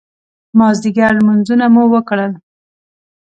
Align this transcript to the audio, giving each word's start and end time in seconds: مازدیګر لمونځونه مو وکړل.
مازدیګر 0.57 1.11
لمونځونه 1.19 1.65
مو 1.73 1.83
وکړل. 1.93 2.31